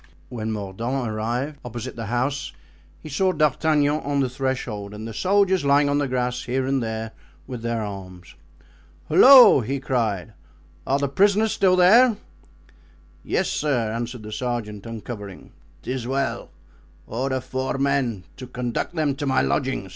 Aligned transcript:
When 0.29 0.51
Mordaunt 0.51 1.07
arrived 1.07 1.59
opposite 1.63 1.95
the 1.95 2.07
house 2.07 2.53
he 3.03 3.07
saw 3.07 3.31
D'Artagnan 3.31 3.99
on 3.99 4.19
the 4.19 4.29
threshold 4.31 4.95
and 4.95 5.07
the 5.07 5.13
soldiers 5.13 5.63
lying 5.63 5.89
on 5.89 5.99
the 5.99 6.07
grass 6.07 6.45
here 6.45 6.65
and 6.65 6.81
there, 6.81 7.11
with 7.45 7.61
their 7.61 7.83
arms. 7.83 8.33
"Halloo!" 9.09 9.61
he 9.61 9.79
cried, 9.79 10.33
"are 10.87 10.97
the 10.97 11.07
prisoners 11.07 11.51
still 11.51 11.75
there?" 11.75 12.17
"Yes, 13.23 13.47
sir," 13.47 13.91
answered 13.93 14.23
the 14.23 14.31
sergeant, 14.31 14.87
uncovering. 14.87 15.51
"'Tis 15.83 16.07
well; 16.07 16.49
order 17.05 17.39
four 17.39 17.77
men 17.77 18.23
to 18.37 18.47
conduct 18.47 18.95
them 18.95 19.13
to 19.17 19.27
my 19.27 19.41
lodging." 19.43 19.87